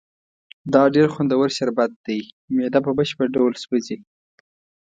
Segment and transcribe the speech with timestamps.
[0.73, 2.19] دا ډېر خوندور شربت دی،
[2.55, 3.97] معده په بشپړ ډول سوځي.